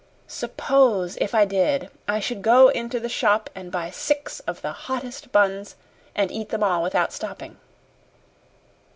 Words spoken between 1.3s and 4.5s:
I did, I should go into the shop and buy six